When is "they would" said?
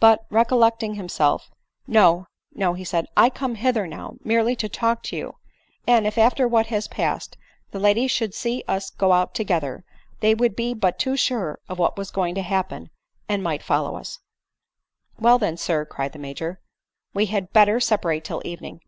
10.20-10.54